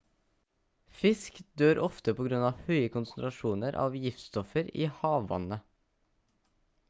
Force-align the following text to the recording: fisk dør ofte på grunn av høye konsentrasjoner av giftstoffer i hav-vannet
fisk 1.01 1.41
dør 1.61 1.81
ofte 1.87 2.15
på 2.19 2.25
grunn 2.29 2.45
av 2.47 2.63
høye 2.69 2.89
konsentrasjoner 2.95 3.77
av 3.83 3.97
giftstoffer 4.05 4.71
i 4.83 4.87
hav-vannet 5.03 5.69